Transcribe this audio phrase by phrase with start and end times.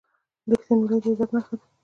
[0.49, 1.65] •رښتینولي د عزت نښه ده.